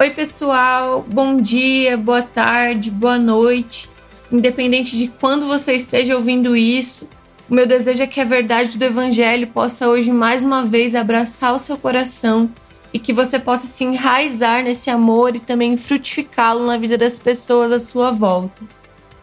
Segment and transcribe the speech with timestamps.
[0.00, 3.90] Oi, pessoal, bom dia, boa tarde, boa noite.
[4.30, 7.10] Independente de quando você esteja ouvindo isso,
[7.50, 11.52] o meu desejo é que a verdade do Evangelho possa hoje mais uma vez abraçar
[11.52, 12.48] o seu coração
[12.94, 17.72] e que você possa se enraizar nesse amor e também frutificá-lo na vida das pessoas
[17.72, 18.62] à sua volta.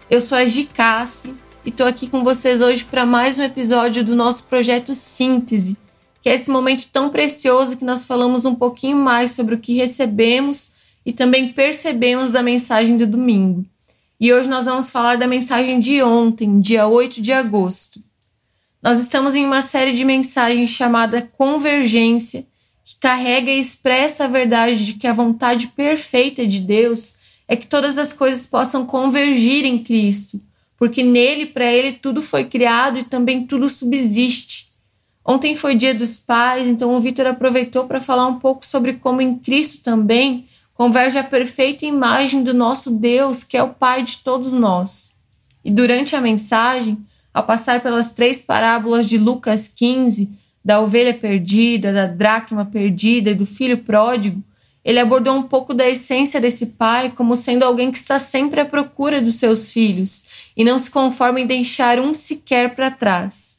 [0.09, 4.03] Eu sou a Gi Castro e estou aqui com vocês hoje para mais um episódio
[4.03, 5.77] do nosso projeto Síntese
[6.25, 9.75] que é esse momento tão precioso que nós falamos um pouquinho mais sobre o que
[9.75, 10.71] recebemos
[11.05, 13.63] e também percebemos da mensagem do domingo.
[14.19, 18.01] E hoje nós vamos falar da mensagem de ontem, dia 8 de agosto.
[18.81, 22.43] Nós estamos em uma série de mensagens chamada Convergência,
[22.83, 27.13] que carrega e expressa a verdade de que a vontade perfeita de Deus
[27.47, 30.41] é que todas as coisas possam convergir em Cristo,
[30.75, 34.64] porque nele, para ele, tudo foi criado e também tudo subsiste.
[35.25, 39.21] Ontem foi dia dos pais, então o Vitor aproveitou para falar um pouco sobre como
[39.21, 44.17] em Cristo também converge a perfeita imagem do nosso Deus, que é o Pai de
[44.17, 45.15] todos nós.
[45.63, 46.97] E durante a mensagem,
[47.33, 50.29] ao passar pelas três parábolas de Lucas 15,
[50.63, 54.43] da ovelha perdida, da dracma perdida e do filho pródigo,
[54.83, 58.65] ele abordou um pouco da essência desse pai como sendo alguém que está sempre à
[58.65, 63.54] procura dos seus filhos e não se conforma em deixar um sequer para trás.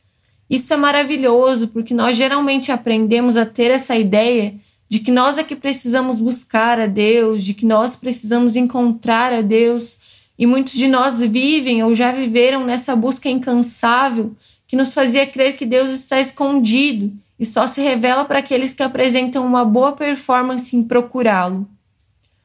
[0.48, 4.54] Isso é maravilhoso porque nós geralmente aprendemos a ter essa ideia
[4.88, 9.40] de que nós é que precisamos buscar a Deus, de que nós precisamos encontrar a
[9.40, 9.98] Deus,
[10.38, 14.36] e muitos de nós vivem ou já viveram nessa busca incansável
[14.68, 18.82] que nos fazia crer que Deus está escondido e só se revela para aqueles que
[18.82, 21.68] apresentam uma boa performance em procurá-lo.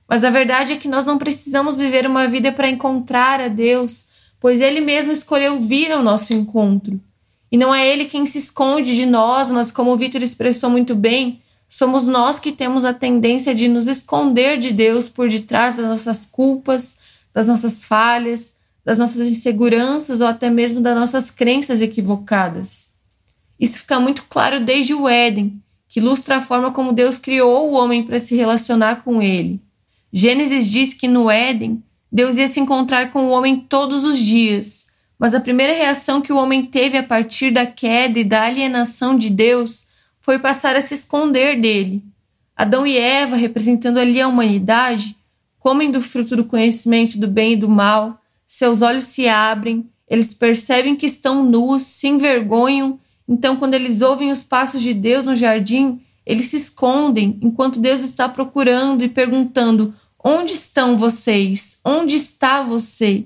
[0.08, 4.08] Mas a verdade é que nós não precisamos viver uma vida para encontrar a Deus,
[4.40, 7.00] pois Ele mesmo escolheu vir ao nosso encontro.
[7.52, 10.96] E não é ele quem se esconde de nós, mas como o Vitor expressou muito
[10.96, 15.86] bem, somos nós que temos a tendência de nos esconder de Deus por detrás das
[15.86, 16.98] nossas culpas,
[17.34, 22.90] das nossas falhas, das nossas inseguranças ou até mesmo das nossas crenças equivocadas.
[23.60, 27.74] Isso fica muito claro desde o Éden, que ilustra a forma como Deus criou o
[27.74, 29.62] homem para se relacionar com ele.
[30.12, 34.88] Gênesis diz que no Éden, Deus ia se encontrar com o homem todos os dias,
[35.22, 39.16] mas a primeira reação que o homem teve a partir da queda e da alienação
[39.16, 39.86] de Deus
[40.20, 42.04] foi passar a se esconder dele.
[42.56, 45.16] Adão e Eva, representando ali a humanidade,
[45.60, 50.34] comem do fruto do conhecimento do bem e do mal, seus olhos se abrem, eles
[50.34, 53.00] percebem que estão nus, se envergonham,
[53.32, 58.02] então, quando eles ouvem os passos de Deus no jardim, eles se escondem enquanto Deus
[58.02, 61.80] está procurando e perguntando: Onde estão vocês?
[61.86, 63.24] Onde está você?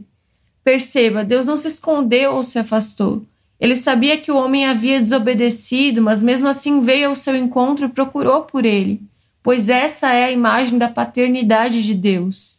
[0.66, 3.24] Perceba, Deus não se escondeu ou se afastou.
[3.60, 7.90] Ele sabia que o homem havia desobedecido, mas mesmo assim veio ao seu encontro e
[7.90, 9.00] procurou por ele,
[9.44, 12.58] pois essa é a imagem da paternidade de Deus.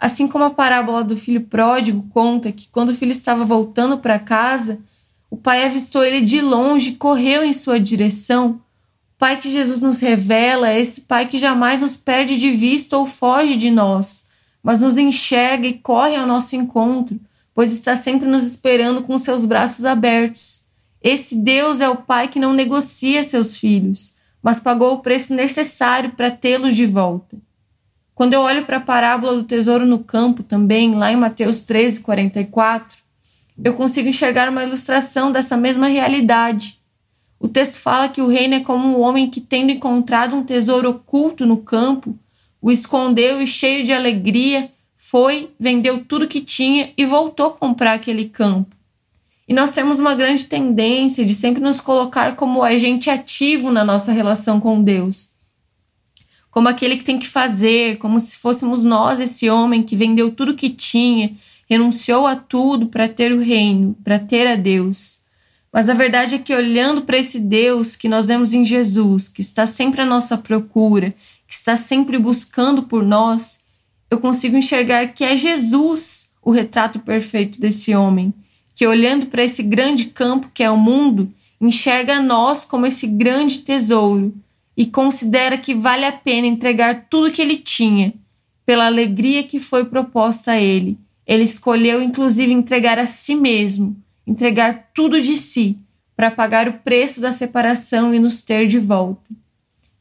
[0.00, 4.18] Assim como a parábola do filho pródigo conta que quando o filho estava voltando para
[4.18, 4.80] casa,
[5.30, 8.62] o pai avistou ele de longe e correu em sua direção.
[9.14, 12.96] O pai que Jesus nos revela é esse pai que jamais nos perde de vista
[12.96, 14.26] ou foge de nós,
[14.62, 17.20] mas nos enxerga e corre ao nosso encontro
[17.54, 20.62] pois está sempre nos esperando com seus braços abertos.
[21.02, 26.12] Esse Deus é o Pai que não negocia seus filhos, mas pagou o preço necessário
[26.12, 27.36] para tê-los de volta.
[28.14, 32.00] Quando eu olho para a parábola do tesouro no campo também, lá em Mateus 13,
[32.00, 32.98] 44,
[33.62, 36.80] eu consigo enxergar uma ilustração dessa mesma realidade.
[37.38, 40.90] O texto fala que o reino é como um homem que, tendo encontrado um tesouro
[40.90, 42.16] oculto no campo,
[42.60, 44.70] o escondeu e, cheio de alegria,
[45.12, 48.74] foi, vendeu tudo que tinha e voltou a comprar aquele campo.
[49.46, 54.10] E nós temos uma grande tendência de sempre nos colocar como agente ativo na nossa
[54.10, 55.28] relação com Deus.
[56.50, 60.54] Como aquele que tem que fazer, como se fôssemos nós esse homem que vendeu tudo
[60.54, 61.36] que tinha,
[61.68, 65.18] renunciou a tudo para ter o reino, para ter a Deus.
[65.70, 69.42] Mas a verdade é que olhando para esse Deus que nós vemos em Jesus, que
[69.42, 71.14] está sempre à nossa procura,
[71.46, 73.61] que está sempre buscando por nós,
[74.12, 78.34] eu consigo enxergar que é Jesus o retrato perfeito desse homem,
[78.74, 83.60] que olhando para esse grande campo que é o mundo, enxerga nós como esse grande
[83.60, 84.34] tesouro
[84.76, 88.12] e considera que vale a pena entregar tudo que ele tinha,
[88.66, 90.98] pela alegria que foi proposta a ele.
[91.26, 95.78] Ele escolheu inclusive entregar a si mesmo, entregar tudo de si,
[96.14, 99.41] para pagar o preço da separação e nos ter de volta.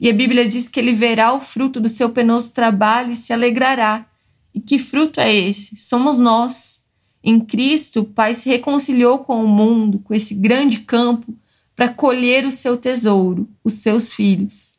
[0.02, 3.32] E a Bíblia diz que ele verá o fruto do seu penoso trabalho e se
[3.32, 4.04] alegrará.
[4.52, 5.76] E que fruto é esse?
[5.76, 6.84] Somos nós.
[7.24, 11.32] Em Cristo, o Pai se reconciliou com o mundo, com esse grande campo,
[11.76, 14.74] para colher o seu tesouro, os seus filhos.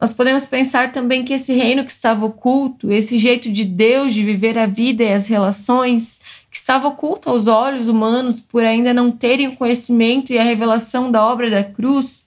[0.00, 4.24] Nós podemos pensar também que esse reino que estava oculto, esse jeito de Deus de
[4.24, 6.18] viver a vida e as relações,
[6.50, 11.10] que estava oculto aos olhos humanos por ainda não terem o conhecimento e a revelação
[11.10, 12.26] da obra da cruz,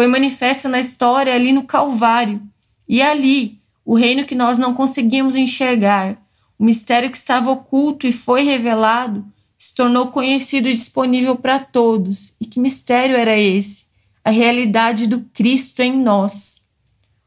[0.00, 2.40] foi manifesta na história ali no Calvário.
[2.88, 6.16] E ali, o reino que nós não conseguíamos enxergar,
[6.58, 9.22] o mistério que estava oculto e foi revelado,
[9.58, 12.34] se tornou conhecido e disponível para todos.
[12.40, 13.84] E que mistério era esse?
[14.24, 16.62] A realidade do Cristo em nós.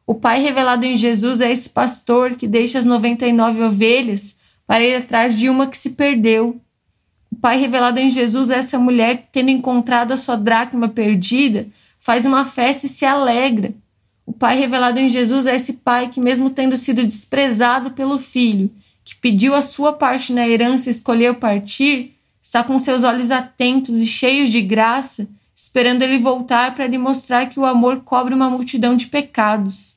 [0.04, 4.36] O Pai revelado em Jesus é esse pastor que deixa as 99 ovelhas
[4.66, 6.60] para ir atrás de uma que se perdeu.
[7.32, 11.68] O Pai revelado em Jesus é essa mulher que, tendo encontrado a sua dracma perdida,
[12.04, 13.74] faz uma festa e se alegra.
[14.26, 18.70] O Pai revelado em Jesus é esse Pai que, mesmo tendo sido desprezado pelo Filho,
[19.06, 24.02] que pediu a sua parte na herança e escolheu partir, está com seus olhos atentos
[24.02, 28.50] e cheios de graça, esperando ele voltar para lhe mostrar que o amor cobre uma
[28.50, 29.96] multidão de pecados.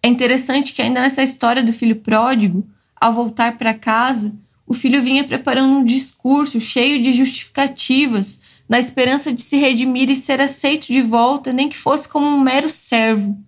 [0.00, 4.32] É interessante que, ainda nessa história do filho pródigo, ao voltar para casa,
[4.64, 8.40] o filho vinha preparando um discurso cheio de justificativas
[8.72, 12.40] na esperança de se redimir e ser aceito de volta, nem que fosse como um
[12.40, 13.38] mero servo.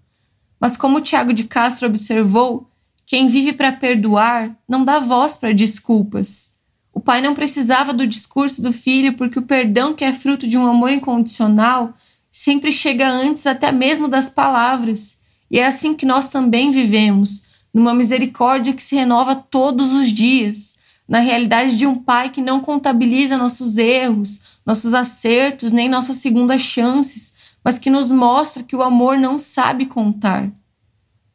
[0.61, 2.69] Mas como Tiago de Castro observou,
[3.07, 6.53] quem vive para perdoar não dá voz para desculpas.
[6.93, 10.59] O pai não precisava do discurso do filho porque o perdão que é fruto de
[10.59, 11.95] um amor incondicional
[12.31, 15.17] sempre chega antes até mesmo das palavras.
[15.51, 20.77] E é assim que nós também vivemos, numa misericórdia que se renova todos os dias,
[21.09, 26.63] na realidade de um pai que não contabiliza nossos erros, nossos acertos, nem nossas segundas
[26.63, 30.51] chances, mas que nos mostra que o amor não sabe contar.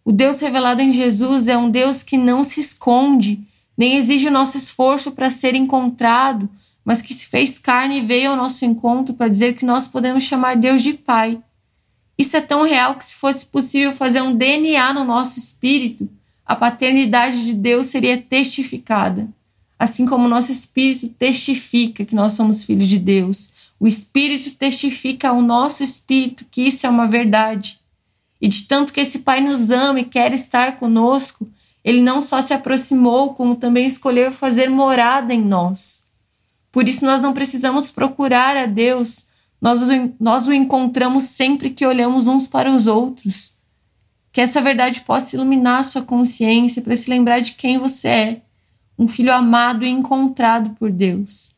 [0.04, 4.31] O Deus revelado em Jesus é um Deus que não se esconde, nem exige o
[4.31, 6.50] nosso esforço para ser encontrado,
[6.83, 10.24] mas que se fez carne e veio ao nosso encontro para dizer que nós podemos
[10.24, 11.39] chamar Deus de Pai.
[12.18, 16.10] Isso é tão real que, se fosse possível fazer um DNA no nosso espírito,
[16.45, 19.30] a paternidade de Deus seria testificada
[19.80, 23.50] assim como o nosso espírito testifica que nós somos filhos de Deus.
[23.80, 27.80] O espírito testifica ao nosso espírito que isso é uma verdade.
[28.42, 31.48] E de tanto que esse Pai nos ama e quer estar conosco,
[31.81, 36.04] ele não só se aproximou, como também escolheu fazer morada em nós.
[36.74, 39.25] Por isso nós não precisamos procurar a Deus,
[39.62, 39.80] nós,
[40.20, 43.54] nós o encontramos sempre que olhamos uns para os outros.
[44.32, 48.42] Que essa verdade possa iluminar a sua consciência para se lembrar de quem você é
[49.00, 51.51] um filho amado e encontrado por Deus.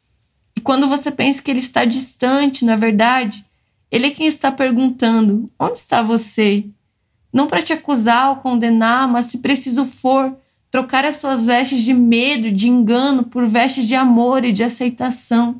[0.55, 3.43] E quando você pensa que ele está distante, na verdade,
[3.89, 6.65] ele é quem está perguntando: onde está você?
[7.33, 10.37] Não para te acusar ou condenar, mas se preciso for,
[10.69, 15.59] trocar as suas vestes de medo, de engano, por vestes de amor e de aceitação.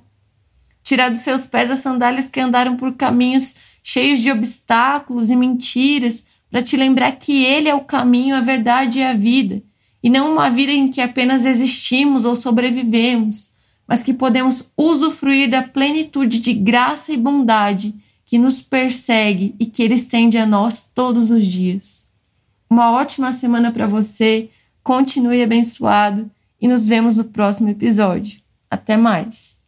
[0.83, 6.23] Tirar dos seus pés as sandálias que andaram por caminhos cheios de obstáculos e mentiras,
[6.49, 9.63] para te lembrar que Ele é o caminho, a verdade e a vida
[10.03, 13.51] e não uma vida em que apenas existimos ou sobrevivemos,
[13.87, 17.93] mas que podemos usufruir da plenitude de graça e bondade
[18.25, 22.03] que nos persegue e que Ele estende a nós todos os dias.
[22.69, 24.49] Uma ótima semana para você,
[24.81, 28.39] continue abençoado e nos vemos no próximo episódio.
[28.69, 29.60] Até mais!